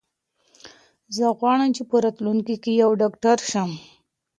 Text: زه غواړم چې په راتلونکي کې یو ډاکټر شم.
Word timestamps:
زه 1.15 1.25
غواړم 1.39 1.69
چې 1.75 1.83
په 1.89 1.95
راتلونکي 2.05 2.55
کې 2.63 2.71
یو 2.83 2.89
ډاکټر 3.01 3.37
شم. 3.51 3.71